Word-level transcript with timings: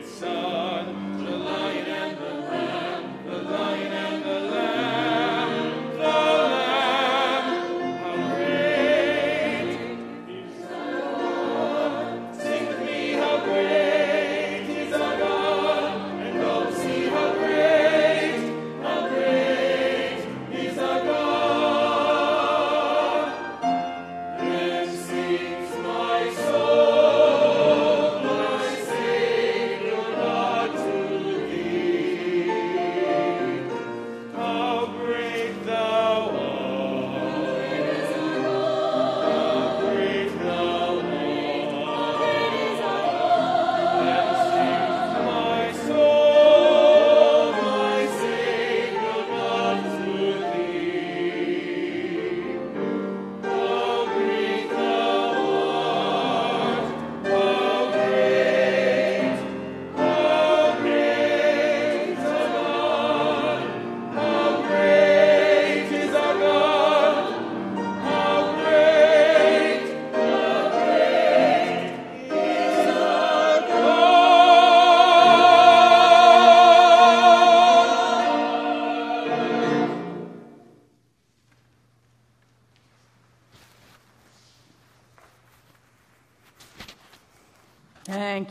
It's 0.00 0.22
a. 0.22 0.57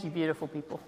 you, 0.08 0.14
beautiful 0.14 0.48
people. 0.48 0.80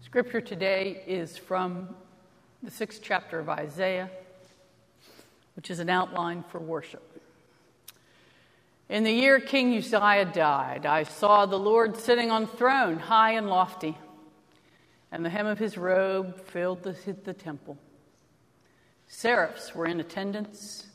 Scripture 0.00 0.40
today 0.40 1.02
is 1.06 1.36
from 1.36 1.94
the 2.62 2.70
sixth 2.70 3.00
chapter 3.02 3.38
of 3.38 3.48
Isaiah, 3.48 4.10
which 5.54 5.70
is 5.70 5.80
an 5.80 5.90
outline 5.90 6.44
for 6.48 6.58
worship. 6.58 7.02
In 8.88 9.04
the 9.04 9.12
year 9.12 9.38
King 9.38 9.76
Uzziah 9.76 10.24
died, 10.32 10.86
I 10.86 11.02
saw 11.02 11.44
the 11.44 11.58
Lord 11.58 11.98
sitting 11.98 12.30
on 12.30 12.46
throne, 12.46 12.98
high 12.98 13.32
and 13.32 13.48
lofty, 13.50 13.98
and 15.12 15.24
the 15.24 15.30
hem 15.30 15.46
of 15.46 15.58
his 15.58 15.76
robe 15.76 16.40
filled 16.40 16.82
the, 16.82 16.96
the 17.24 17.34
temple. 17.34 17.76
Seraphs 19.08 19.74
were 19.74 19.86
in 19.86 20.00
attendance 20.00 20.86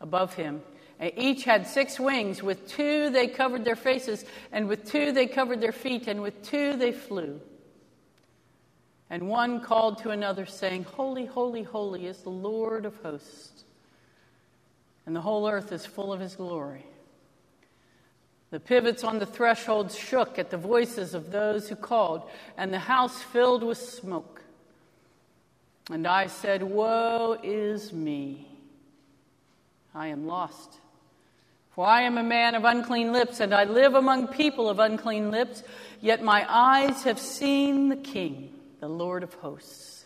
above 0.00 0.34
him. 0.34 0.62
And 0.98 1.12
each 1.16 1.44
had 1.44 1.66
six 1.66 1.98
wings. 1.98 2.42
With 2.42 2.68
two 2.68 3.10
they 3.10 3.26
covered 3.26 3.64
their 3.64 3.76
faces, 3.76 4.24
and 4.52 4.68
with 4.68 4.90
two 4.90 5.12
they 5.12 5.26
covered 5.26 5.60
their 5.60 5.72
feet, 5.72 6.06
and 6.08 6.20
with 6.20 6.42
two 6.42 6.76
they 6.76 6.92
flew. 6.92 7.40
And 9.08 9.28
one 9.28 9.60
called 9.60 9.98
to 9.98 10.10
another, 10.10 10.46
saying, 10.46 10.84
Holy, 10.84 11.26
holy, 11.26 11.62
holy 11.62 12.06
is 12.06 12.18
the 12.18 12.30
Lord 12.30 12.84
of 12.84 12.96
hosts, 13.02 13.64
and 15.06 15.16
the 15.16 15.20
whole 15.20 15.48
earth 15.48 15.72
is 15.72 15.86
full 15.86 16.12
of 16.12 16.20
his 16.20 16.36
glory. 16.36 16.84
The 18.50 18.60
pivots 18.60 19.04
on 19.04 19.18
the 19.18 19.26
thresholds 19.26 19.96
shook 19.96 20.38
at 20.38 20.50
the 20.50 20.56
voices 20.56 21.14
of 21.14 21.30
those 21.30 21.68
who 21.68 21.76
called, 21.76 22.28
and 22.56 22.72
the 22.72 22.78
house 22.78 23.22
filled 23.22 23.62
with 23.62 23.78
smoke. 23.78 24.42
And 25.90 26.06
I 26.06 26.26
said, 26.26 26.62
Woe 26.62 27.38
is 27.42 27.92
me! 27.92 28.49
I 29.94 30.08
am 30.08 30.26
lost. 30.26 30.78
For 31.72 31.86
I 31.86 32.02
am 32.02 32.18
a 32.18 32.22
man 32.22 32.54
of 32.54 32.64
unclean 32.64 33.12
lips, 33.12 33.40
and 33.40 33.54
I 33.54 33.64
live 33.64 33.94
among 33.94 34.28
people 34.28 34.68
of 34.68 34.78
unclean 34.78 35.30
lips, 35.30 35.62
yet 36.00 36.22
my 36.22 36.44
eyes 36.48 37.04
have 37.04 37.18
seen 37.18 37.88
the 37.88 37.96
King, 37.96 38.52
the 38.80 38.88
Lord 38.88 39.22
of 39.22 39.34
hosts. 39.34 40.04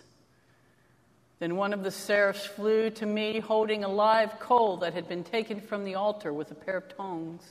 Then 1.39 1.57
one 1.57 1.73
of 1.73 1.83
the 1.83 1.91
seraphs 1.91 2.47
flew 2.47 2.91
to 2.91 3.07
me, 3.07 3.41
holding 3.41 3.83
a 3.83 3.89
live 3.89 4.39
coal 4.39 4.77
that 4.79 4.95
had 4.95 5.09
been 5.09 5.25
taken 5.25 5.61
from 5.61 5.85
the 5.85 5.95
altar 5.95 6.33
with 6.33 6.51
a 6.51 6.55
pair 6.55 6.77
of 6.77 6.97
tongs. 6.97 7.43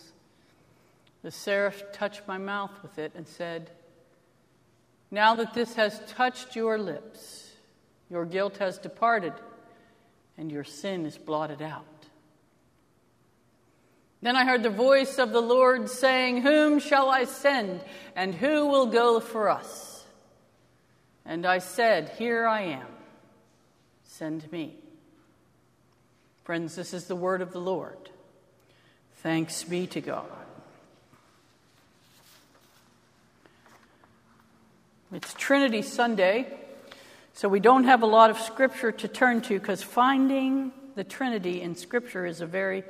The 1.22 1.32
seraph 1.32 1.84
touched 1.92 2.28
my 2.28 2.38
mouth 2.38 2.72
with 2.82 2.98
it 2.98 3.12
and 3.16 3.28
said, 3.28 3.72
Now 5.12 5.36
that 5.36 5.54
this 5.54 5.76
has 5.76 6.02
touched 6.08 6.56
your 6.56 6.78
lips, 6.78 7.52
your 8.10 8.26
guilt 8.26 8.58
has 8.58 8.78
departed, 8.78 9.34
and 10.38 10.52
your 10.52 10.64
sin 10.64 11.06
is 11.06 11.18
blotted 11.18 11.62
out. 11.62 11.86
Then 14.24 14.38
I 14.38 14.46
heard 14.46 14.64
the 14.64 14.70
voice 14.70 15.20
of 15.20 15.34
the 15.34 15.42
Lord 15.42 15.90
saying, 15.90 16.44
Whom 16.44 16.80
shall 16.80 17.10
I 17.10 17.26
send, 17.26 17.82
and 18.16 18.34
who 18.34 18.68
will 18.68 18.86
go 18.86 19.20
for 19.20 19.50
us? 19.50 20.06
And 21.26 21.46
I 21.46 21.58
said, 21.58 22.08
Here 22.18 22.48
I 22.48 22.62
am. 22.62 22.88
Send 24.06 24.50
me. 24.50 24.78
Friends, 26.46 26.74
this 26.74 26.94
is 26.94 27.08
the 27.08 27.18
word 27.18 27.42
of 27.42 27.52
the 27.52 27.60
Lord. 27.60 27.98
Thanks 29.16 29.62
be 29.66 29.88
to 29.88 30.00
God. 30.00 30.26
It's 35.12 35.34
Trinity 35.34 35.82
Sunday, 35.82 36.48
so 37.34 37.50
we 37.50 37.60
don't 37.60 37.84
have 37.84 38.04
a 38.04 38.06
lot 38.06 38.30
of 38.30 38.40
scripture 38.40 38.94
to 38.94 39.08
turn 39.10 39.42
to 39.42 39.60
because 39.60 39.84
finding 39.84 40.72
the 40.96 41.04
Trinity 41.04 41.62
in 41.62 41.76
scripture 41.76 42.26
is 42.26 42.40
a 42.40 42.46
very 42.46 42.86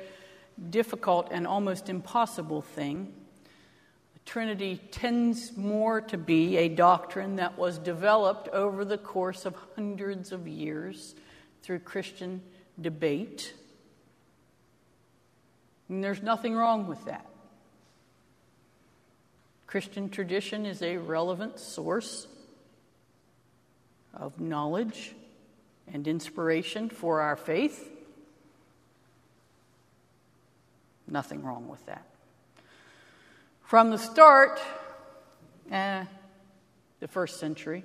difficult 0.70 1.28
and 1.30 1.46
almost 1.46 1.88
impossible 1.88 2.62
thing. 2.62 3.12
The 4.14 4.20
Trinity 4.24 4.80
tends 4.90 5.56
more 5.56 6.00
to 6.02 6.16
be 6.16 6.56
a 6.56 6.68
doctrine 6.68 7.36
that 7.36 7.58
was 7.58 7.78
developed 7.78 8.48
over 8.48 8.84
the 8.84 8.98
course 8.98 9.44
of 9.44 9.54
hundreds 9.74 10.32
of 10.32 10.46
years 10.46 11.14
through 11.62 11.80
Christian 11.80 12.42
debate. 12.80 13.54
And 15.88 16.02
there's 16.02 16.22
nothing 16.22 16.54
wrong 16.54 16.86
with 16.86 17.04
that. 17.04 17.26
Christian 19.66 20.08
tradition 20.08 20.66
is 20.66 20.82
a 20.82 20.98
relevant 20.98 21.58
source 21.58 22.28
of 24.12 24.40
knowledge 24.40 25.14
and 25.92 26.06
inspiration 26.06 26.88
for 26.88 27.20
our 27.20 27.36
faith. 27.36 27.90
Nothing 31.14 31.44
wrong 31.44 31.68
with 31.68 31.86
that. 31.86 32.04
From 33.62 33.90
the 33.90 33.98
start, 33.98 34.60
eh, 35.70 36.06
the 36.98 37.06
first 37.06 37.38
century, 37.38 37.84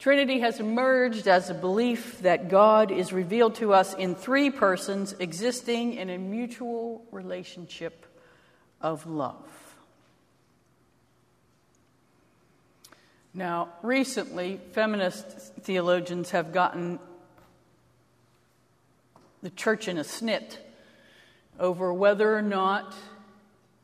Trinity 0.00 0.40
has 0.40 0.58
emerged 0.58 1.28
as 1.28 1.50
a 1.50 1.54
belief 1.54 2.18
that 2.22 2.48
God 2.48 2.90
is 2.90 3.12
revealed 3.12 3.54
to 3.56 3.72
us 3.72 3.94
in 3.94 4.16
three 4.16 4.50
persons 4.50 5.14
existing 5.20 5.94
in 5.94 6.10
a 6.10 6.18
mutual 6.18 7.06
relationship 7.12 8.04
of 8.80 9.06
love. 9.06 9.76
Now, 13.32 13.68
recently, 13.84 14.58
feminist 14.72 15.28
theologians 15.60 16.32
have 16.32 16.52
gotten 16.52 16.98
the 19.44 19.50
church 19.50 19.86
in 19.86 19.96
a 19.96 20.02
snit 20.02 20.58
over 21.58 21.92
whether 21.92 22.36
or 22.36 22.42
not 22.42 22.94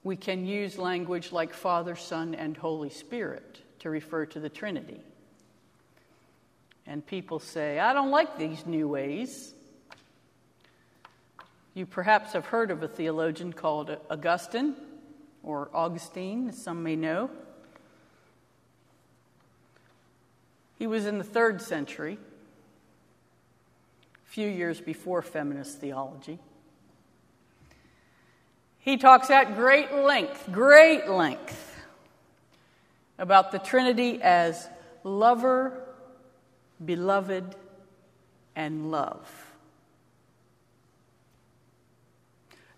we 0.02 0.16
can 0.16 0.46
use 0.46 0.78
language 0.78 1.32
like 1.32 1.52
Father, 1.54 1.96
Son, 1.96 2.34
and 2.34 2.56
Holy 2.56 2.90
Spirit 2.90 3.60
to 3.80 3.90
refer 3.90 4.26
to 4.26 4.40
the 4.40 4.48
Trinity. 4.48 5.00
And 6.86 7.04
people 7.06 7.38
say, 7.38 7.78
I 7.78 7.92
don't 7.92 8.10
like 8.10 8.38
these 8.38 8.66
new 8.66 8.86
ways. 8.86 9.54
You 11.72 11.86
perhaps 11.86 12.34
have 12.34 12.46
heard 12.46 12.70
of 12.70 12.82
a 12.82 12.88
theologian 12.88 13.52
called 13.52 13.96
Augustine, 14.10 14.74
or 15.42 15.70
Augustine, 15.72 16.50
as 16.50 16.62
some 16.62 16.82
may 16.82 16.96
know. 16.96 17.30
He 20.78 20.86
was 20.86 21.06
in 21.06 21.18
the 21.18 21.24
third 21.24 21.62
century, 21.62 22.18
a 24.26 24.30
few 24.30 24.48
years 24.48 24.80
before 24.80 25.22
feminist 25.22 25.80
theology. 25.80 26.38
He 28.84 28.98
talks 28.98 29.31
at 29.31 29.56
great 29.56 29.94
length, 29.94 30.46
great 30.52 31.08
length, 31.08 31.75
about 33.19 33.50
the 33.50 33.58
Trinity 33.58 34.20
as 34.22 34.69
lover, 35.02 35.81
beloved, 36.84 37.56
and 38.54 38.90
love. 38.90 39.26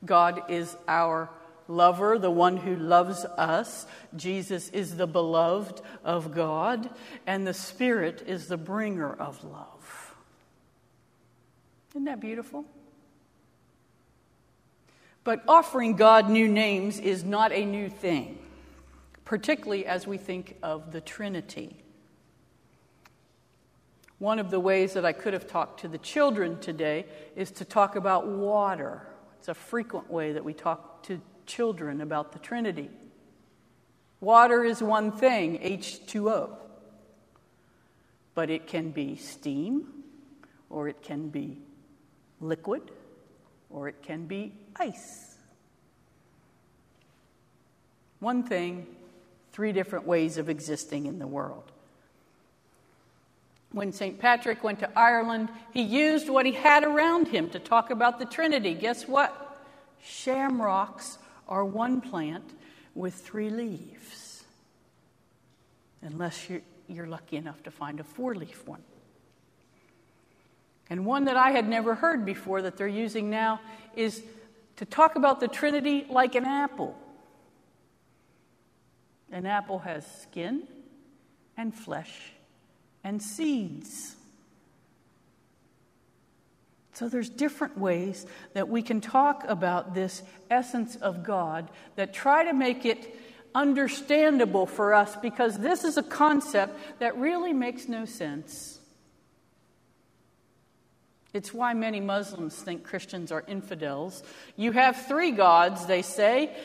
God 0.05 0.45
is 0.49 0.77
our 0.87 1.29
lover, 1.67 2.21
the 2.21 2.31
one 2.31 2.57
who 2.57 2.77
loves 2.77 3.25
us. 3.25 3.85
Jesus 4.15 4.69
is 4.69 4.97
the 4.97 5.09
beloved 5.09 5.81
of 6.05 6.33
God, 6.33 6.89
and 7.27 7.45
the 7.45 7.53
Spirit 7.53 8.23
is 8.29 8.47
the 8.47 8.57
bringer 8.57 9.13
of 9.13 9.43
love. 9.43 10.15
Isn't 11.91 12.05
that 12.05 12.21
beautiful? 12.21 12.65
But 15.27 15.43
offering 15.49 15.97
God 15.97 16.31
new 16.31 16.47
names 16.47 17.01
is 17.01 17.25
not 17.25 17.51
a 17.51 17.65
new 17.65 17.89
thing, 17.89 18.39
particularly 19.25 19.85
as 19.85 20.07
we 20.07 20.19
think 20.19 20.57
of 20.63 20.93
the 20.93 21.01
Trinity. 21.01 21.83
One 24.21 24.39
of 24.39 24.53
the 24.53 24.61
ways 24.61 24.93
that 24.93 25.05
I 25.05 25.13
could 25.13 25.33
have 25.33 25.49
talked 25.49 25.81
to 25.81 25.89
the 25.89 25.99
children 25.99 26.61
today 26.61 27.07
is 27.35 27.51
to 27.51 27.65
talk 27.65 27.97
about 27.97 28.29
water. 28.29 29.05
It's 29.41 29.49
a 29.49 29.55
frequent 29.55 30.09
way 30.09 30.31
that 30.31 30.45
we 30.45 30.55
talk 30.55 31.03
to 31.09 31.21
children 31.45 32.03
about 32.03 32.31
the 32.31 32.39
Trinity. 32.39 32.89
Water 34.21 34.63
is 34.63 34.81
one 34.81 35.11
thing, 35.11 35.59
H2O, 35.59 36.57
but 38.37 38.49
it 38.49 38.69
can 38.69 38.93
be 38.93 39.17
steam, 39.17 39.89
or 40.71 40.87
it 40.87 41.03
can 41.03 41.31
be 41.31 41.59
liquid, 42.41 42.93
or 43.71 43.89
it 43.89 44.03
can 44.03 44.27
be 44.27 44.53
ice. 44.77 45.37
One 48.21 48.43
thing, 48.43 48.87
three 49.53 49.73
different 49.73 50.07
ways 50.07 50.39
of 50.39 50.49
existing 50.49 51.07
in 51.07 51.19
the 51.19 51.27
world. 51.27 51.71
When 53.73 53.93
St. 53.93 54.19
Patrick 54.19 54.65
went 54.65 54.79
to 54.81 54.99
Ireland, 54.99 55.49
he 55.73 55.83
used 55.83 56.29
what 56.29 56.47
he 56.47 56.53
had 56.53 56.83
around 56.83 57.29
him 57.29 57.51
to 57.51 57.59
talk 57.59 57.91
about 57.91 58.19
the 58.19 58.25
Trinity. 58.25 58.75
Guess 58.75 59.07
what? 59.07 59.43
Shamrocks 60.03 61.19
are 61.49 61.65
one 61.65 62.01
plant 62.01 62.45
with 62.95 63.15
three 63.15 63.51
leaves, 63.51 64.45
unless 66.01 66.49
you're, 66.49 67.07
lucky 67.07 67.37
enough 67.37 67.63
to 67.65 67.71
find 67.71 68.01
a 68.01 68.05
four 68.05 68.35
leaf 68.35 68.67
one. 68.67 68.83
And 70.89 71.05
one 71.05 71.25
that 71.25 71.37
I 71.37 71.51
had 71.51 71.69
never 71.69 71.95
heard 71.95 72.25
before 72.25 72.63
that 72.63 72.77
they're 72.77 72.87
using 72.87 73.29
now 73.31 73.61
is 73.97 74.23
to 74.77 74.85
talk 74.85 75.17
about 75.17 75.41
the 75.41 75.49
Trinity 75.49 76.07
like 76.09 76.35
an 76.35 76.45
apple. 76.45 76.97
An 79.33 79.47
apple 79.47 79.81
has 79.81 80.07
skin 80.23 80.63
and 81.57 81.75
flesh 81.75 82.33
and 83.03 83.21
seeds. 83.21 84.15
So 86.93 87.09
there's 87.09 87.29
different 87.29 87.77
ways 87.77 88.27
that 88.55 88.69
we 88.69 88.81
can 88.81 89.01
talk 89.01 89.45
about 89.49 89.95
this 89.95 90.23
essence 90.51 90.97
of 90.97 91.25
God 91.25 91.69
that 91.97 92.15
try 92.15 92.45
to 92.45 92.55
make 92.55 92.87
it 92.87 93.15
understandable 93.55 94.67
for 94.67 94.95
us 94.95 95.17
because 95.17 95.59
this 95.59 95.85
is 95.85 95.99
a 95.99 96.03
concept 96.03 96.79
that 97.01 97.19
really 97.19 97.53
makes 97.53 97.89
no 97.89 98.05
sense. 98.05 98.79
It's 101.33 101.53
why 101.53 101.75
many 101.75 102.01
Muslims 102.01 102.57
think 102.57 102.85
Christians 102.85 103.31
are 103.31 103.45
infidels. 103.47 104.23
You 104.57 104.73
have 104.73 105.07
three 105.07 105.33
gods, 105.33 105.87
they 105.87 106.03
say. 106.03 106.57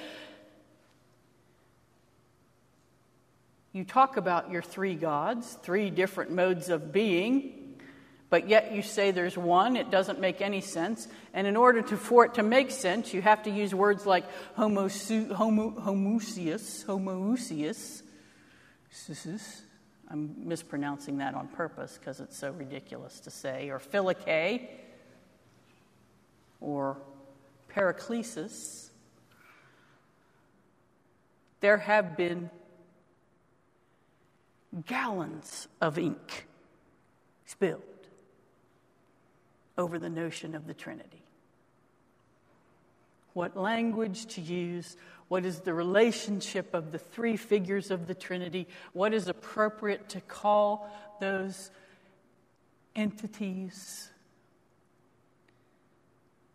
You 3.74 3.84
talk 3.84 4.18
about 4.18 4.52
your 4.52 4.62
three 4.62 4.96
gods, 4.96 5.58
three 5.62 5.90
different 5.90 6.32
modes 6.32 6.70
of 6.70 6.92
being 6.92 7.62
but 8.32 8.48
yet 8.48 8.72
you 8.72 8.82
say 8.82 9.12
there's 9.12 9.38
one, 9.38 9.76
it 9.76 9.92
doesn't 9.92 10.22
make 10.22 10.40
any 10.40 10.62
sense. 10.62 11.10
And 11.34 11.46
in 11.46 11.58
order 11.58 11.82
to, 11.82 11.98
for 11.98 12.24
it 12.24 12.36
to 12.36 12.44
make 12.44 12.72
sense, 12.72 13.14
you 13.14 13.22
have 13.22 13.44
to 13.44 13.52
use 13.52 13.76
words 13.76 14.06
like 14.06 14.24
homoousius, 14.58 15.34
homo. 15.34 15.72
I'm 20.12 20.36
mispronouncing 20.44 21.20
that 21.20 21.36
on 21.36 21.48
purpose 21.48 21.98
because 21.98 22.20
it's 22.20 22.38
so 22.38 22.52
ridiculous 22.52 23.22
to 23.22 23.32
say, 23.32 23.70
or 23.70 23.80
philike, 23.80 24.68
or 26.60 26.98
paraklesis. 27.74 28.90
There 31.62 31.78
have 31.78 32.18
been 32.18 32.50
gallons 34.86 35.70
of 35.80 35.98
ink 35.98 36.48
spilled 37.46 37.82
over 39.78 39.98
the 39.98 40.10
notion 40.10 40.56
of 40.56 40.68
the 40.68 40.74
Trinity. 40.74 41.24
What 43.34 43.56
language 43.56 44.26
to 44.36 44.42
use? 44.42 44.98
What 45.28 45.46
is 45.46 45.62
the 45.62 45.74
relationship 45.74 46.74
of 46.74 46.92
the 46.92 46.98
three 46.98 47.38
figures 47.38 47.92
of 47.92 48.08
the 48.08 48.16
Trinity? 48.16 48.68
What 48.94 49.14
is 49.14 49.28
appropriate 49.28 50.10
to 50.10 50.22
call 50.22 50.90
those 51.20 51.72
entities? 52.96 54.10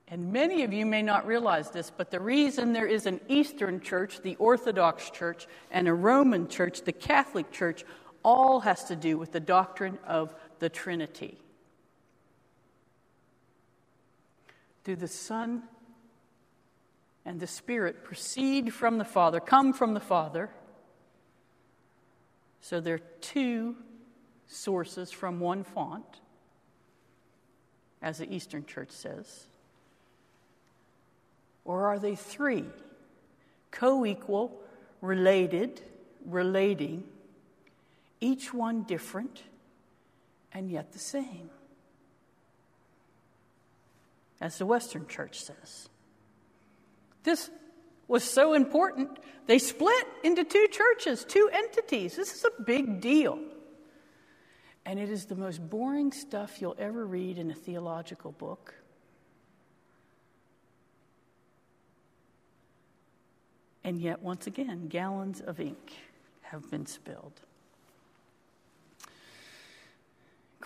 And 0.08 0.32
many 0.32 0.62
of 0.62 0.72
you 0.72 0.86
may 0.86 1.02
not 1.02 1.26
realize 1.26 1.70
this, 1.70 1.90
but 1.90 2.10
the 2.10 2.20
reason 2.20 2.72
there 2.72 2.86
is 2.86 3.06
an 3.06 3.20
Eastern 3.28 3.80
church, 3.80 4.20
the 4.20 4.36
Orthodox 4.36 5.10
church, 5.10 5.46
and 5.70 5.88
a 5.88 5.94
Roman 5.94 6.46
church, 6.46 6.82
the 6.82 6.92
Catholic 6.92 7.50
church, 7.50 7.84
all 8.22 8.60
has 8.60 8.84
to 8.84 8.96
do 8.96 9.18
with 9.18 9.32
the 9.32 9.40
doctrine 9.40 9.98
of 10.06 10.34
the 10.58 10.68
Trinity. 10.68 11.38
do 14.86 14.94
the 14.94 15.08
Son 15.08 15.64
and 17.26 17.38
the 17.40 17.46
Spirit 17.46 18.04
proceed 18.04 18.72
from 18.72 18.96
the 18.96 19.04
Father, 19.04 19.40
come 19.40 19.74
from 19.74 19.92
the 19.92 20.00
Father. 20.00 20.48
So 22.62 22.80
they're 22.80 23.00
two 23.20 23.76
sources 24.46 25.10
from 25.10 25.40
one 25.40 25.64
font, 25.64 26.06
as 28.00 28.18
the 28.18 28.32
Eastern 28.32 28.64
Church 28.64 28.90
says. 28.90 29.46
Or 31.64 31.88
are 31.88 31.98
they 31.98 32.14
three, 32.14 32.64
co 33.70 34.06
equal, 34.06 34.58
related, 35.02 35.82
relating, 36.24 37.04
each 38.20 38.54
one 38.54 38.84
different 38.84 39.42
and 40.54 40.70
yet 40.70 40.92
the 40.92 40.98
same? 40.98 41.50
as 44.40 44.58
the 44.58 44.66
Western 44.66 45.06
Church 45.06 45.40
says. 45.40 45.88
This 47.26 47.50
was 48.06 48.22
so 48.22 48.54
important, 48.54 49.18
they 49.48 49.58
split 49.58 50.06
into 50.22 50.44
two 50.44 50.68
churches, 50.70 51.24
two 51.24 51.50
entities. 51.52 52.14
This 52.14 52.32
is 52.32 52.44
a 52.44 52.62
big 52.62 53.00
deal. 53.00 53.40
And 54.86 55.00
it 55.00 55.10
is 55.10 55.24
the 55.24 55.34
most 55.34 55.68
boring 55.68 56.12
stuff 56.12 56.60
you'll 56.60 56.76
ever 56.78 57.04
read 57.04 57.36
in 57.36 57.50
a 57.50 57.54
theological 57.54 58.30
book. 58.30 58.76
And 63.82 64.00
yet, 64.00 64.22
once 64.22 64.46
again, 64.46 64.86
gallons 64.86 65.40
of 65.40 65.58
ink 65.58 65.94
have 66.42 66.70
been 66.70 66.86
spilled. 66.86 67.40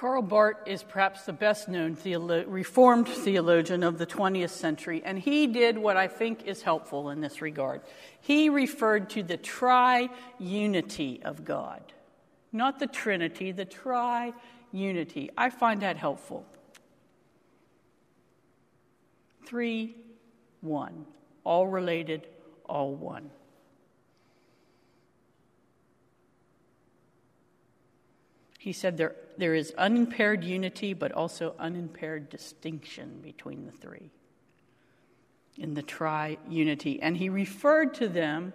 Karl 0.01 0.23
Barth 0.23 0.57
is 0.65 0.83
perhaps 0.83 1.27
the 1.27 1.33
best 1.35 1.69
known 1.69 1.95
theolo- 1.95 2.47
Reformed 2.49 3.07
theologian 3.07 3.83
of 3.83 3.99
the 3.99 4.07
20th 4.07 4.49
century, 4.49 5.03
and 5.05 5.19
he 5.19 5.47
did 5.47 5.77
what 5.77 5.99
I 5.99 6.09
think 6.09 6.47
is 6.47 6.63
helpful 6.63 7.11
in 7.11 7.21
this 7.21 7.43
regard. 7.43 7.83
He 8.19 8.49
referred 8.49 9.11
to 9.11 9.23
the 9.23 9.37
tri-unity 9.37 11.21
of 11.23 11.45
God, 11.45 11.83
not 12.51 12.79
the 12.79 12.87
Trinity, 12.87 13.53
the 13.53 13.67
tri-unity. 13.67 15.33
I 15.37 15.51
find 15.51 15.83
that 15.83 15.99
helpful. 15.99 16.47
Three, 19.45 19.97
one, 20.63 21.05
all 21.45 21.67
related, 21.67 22.27
all 22.65 22.95
one. 22.95 23.31
He 28.61 28.73
said 28.75 28.99
there, 28.99 29.17
there 29.41 29.55
is 29.55 29.73
unimpaired 29.77 30.45
unity, 30.45 30.95
but 30.95 31.13
also 31.13 31.55
unimpaired 31.59 32.29
distinction 32.29 33.21
between 33.23 33.67
the 33.67 33.73
three 33.73 34.11
in 35.59 35.75
the 35.75 35.83
tri 35.83 36.39
unity. 36.49 37.01
And 37.01 37.17
he 37.17 37.29
referred 37.29 37.95
to 37.95 38.09
them 38.09 38.53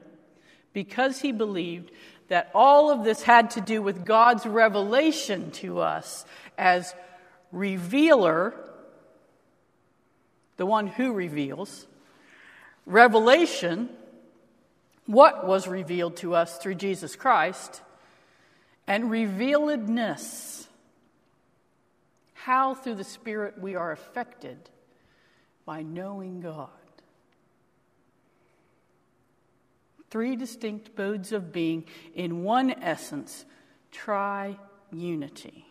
because 0.74 1.22
he 1.22 1.32
believed 1.32 1.92
that 2.27 2.50
all 2.54 2.89
of 2.89 3.04
this 3.04 3.22
had 3.22 3.51
to 3.51 3.62
do 3.62 3.82
with 3.82 4.06
God's 4.06 4.46
revelation 4.46 5.51
to 5.51 5.80
us 5.80 6.25
as 6.58 6.94
revealer, 7.51 8.54
the 10.58 10.65
one 10.65 10.88
who 10.88 11.13
reveals, 11.13 11.86
revelation, 12.86 13.89
what 15.06 15.46
was 15.46 15.68
revealed 15.68 16.18
to 16.18 16.34
us 16.34 16.58
through 16.58 16.75
Jesus 16.75 17.15
Christ, 17.15 17.82
and 18.88 19.06
revealedness, 19.06 20.68
how 22.45 22.75
through 22.75 22.93
the 22.93 23.03
Spirit 23.03 23.59
we 23.59 23.73
are 23.73 23.91
affected 23.91 24.69
by 25.65 25.81
knowing 25.81 26.41
God. 26.41 26.69
Three 30.11 30.35
distinct 30.35 30.95
modes 30.95 31.31
of 31.31 31.51
being 31.51 31.85
in 32.13 32.43
one 32.43 32.69
essence, 32.83 33.45
tri 33.91 34.59
unity. 34.91 35.65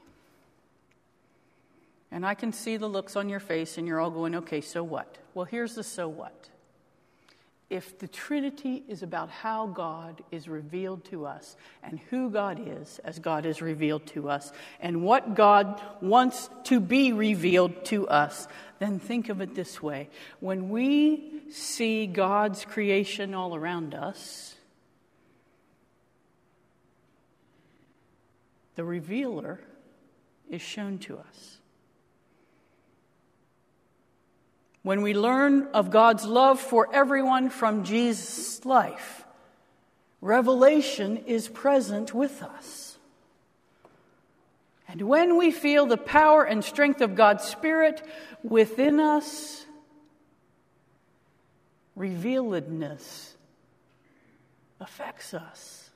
And 2.10 2.26
I 2.26 2.34
can 2.34 2.52
see 2.52 2.76
the 2.76 2.88
looks 2.88 3.14
on 3.14 3.28
your 3.28 3.38
face, 3.38 3.78
and 3.78 3.86
you're 3.86 4.00
all 4.00 4.10
going, 4.10 4.34
okay, 4.34 4.60
so 4.60 4.82
what? 4.82 5.18
Well, 5.32 5.46
here's 5.46 5.76
the 5.76 5.84
so 5.84 6.08
what. 6.08 6.48
If 7.70 7.98
the 7.98 8.08
Trinity 8.08 8.84
is 8.88 9.02
about 9.02 9.30
how 9.30 9.66
God 9.66 10.22
is 10.30 10.48
revealed 10.48 11.04
to 11.06 11.26
us 11.26 11.56
and 11.82 11.98
who 12.10 12.30
God 12.30 12.60
is 12.64 13.00
as 13.04 13.18
God 13.18 13.46
is 13.46 13.62
revealed 13.62 14.06
to 14.08 14.28
us 14.28 14.52
and 14.80 15.02
what 15.02 15.34
God 15.34 15.80
wants 16.02 16.50
to 16.64 16.78
be 16.78 17.12
revealed 17.12 17.84
to 17.86 18.06
us, 18.06 18.46
then 18.80 18.98
think 18.98 19.28
of 19.28 19.40
it 19.40 19.54
this 19.54 19.82
way. 19.82 20.10
When 20.40 20.68
we 20.68 21.42
see 21.50 22.06
God's 22.06 22.64
creation 22.64 23.34
all 23.34 23.54
around 23.56 23.94
us, 23.94 24.54
the 28.76 28.84
revealer 28.84 29.60
is 30.50 30.60
shown 30.60 30.98
to 30.98 31.16
us. 31.18 31.58
When 34.84 35.00
we 35.00 35.14
learn 35.14 35.66
of 35.72 35.90
God's 35.90 36.26
love 36.26 36.60
for 36.60 36.94
everyone 36.94 37.48
from 37.48 37.84
Jesus' 37.84 38.66
life, 38.66 39.24
revelation 40.20 41.16
is 41.16 41.48
present 41.48 42.12
with 42.12 42.42
us. 42.42 42.98
And 44.86 45.00
when 45.00 45.38
we 45.38 45.50
feel 45.52 45.86
the 45.86 45.96
power 45.96 46.44
and 46.44 46.62
strength 46.62 47.00
of 47.00 47.14
God's 47.14 47.44
Spirit 47.44 48.06
within 48.42 49.00
us, 49.00 49.64
revealedness 51.98 53.30
affects 54.80 55.32
us. 55.32 55.88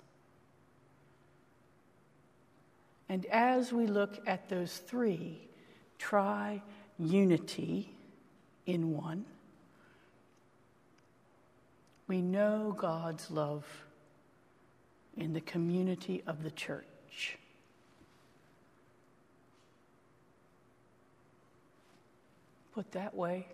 And 3.07 3.27
as 3.27 3.71
we 3.71 3.87
look 3.87 4.19
at 4.27 4.49
those 4.49 4.79
three, 4.79 5.47
tri 5.99 6.63
unity, 6.99 7.98
in 8.69 8.95
one. 8.95 9.25
We 12.07 12.21
know 12.21 12.77
God's 12.79 13.31
love 13.31 13.65
in 15.17 15.33
the 15.33 15.41
community 15.41 16.23
of 16.27 16.43
the 16.43 16.51
church. 16.51 17.39
Put 22.75 22.93
that 22.93 23.15
way, 23.15 23.49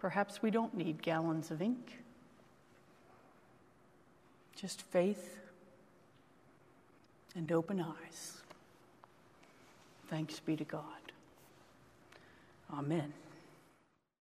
perhaps 0.00 0.42
we 0.42 0.50
don't 0.50 0.76
need 0.76 1.00
gallons 1.00 1.50
of 1.50 1.62
ink, 1.62 2.02
just 4.56 4.82
faith 4.82 5.38
and 7.36 7.50
open 7.52 7.80
eyes. 7.80 8.42
Thanks 10.08 10.40
be 10.40 10.56
to 10.56 10.64
God. 10.64 10.82
Amen. 12.72 13.12